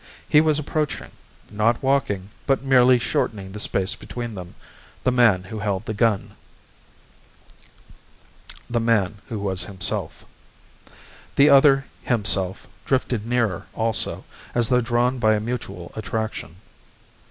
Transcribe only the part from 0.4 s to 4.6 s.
was approaching not walking, but merely shortening the space between them